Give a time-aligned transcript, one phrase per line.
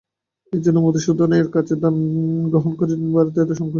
[0.53, 1.95] এইজন্যেই মধূসূদনের কাছে দান
[2.51, 3.69] গ্রহণ করে ঋণ বাড়াতে এত সংকোচ।